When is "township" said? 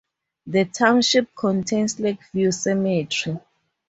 0.65-1.35